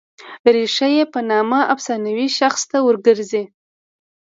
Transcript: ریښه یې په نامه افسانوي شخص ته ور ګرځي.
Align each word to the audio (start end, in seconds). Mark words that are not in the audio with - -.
ریښه 0.55 0.87
یې 0.95 1.03
په 1.13 1.19
نامه 1.31 1.59
افسانوي 1.73 2.27
شخص 2.39 2.61
ته 2.71 2.77
ور 2.85 2.95
ګرځي. 3.05 3.43